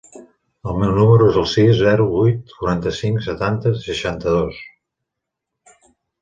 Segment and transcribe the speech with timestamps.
[0.69, 4.59] El meu número es el sis, zero, vuit, quaranta-cinc, setanta, seixanta-dos.